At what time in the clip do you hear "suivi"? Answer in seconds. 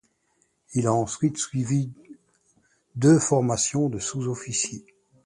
1.37-1.91